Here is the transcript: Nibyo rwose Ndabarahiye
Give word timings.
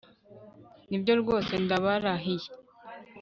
Nibyo 0.89 1.13
rwose 1.21 1.53
Ndabarahiye 1.65 2.49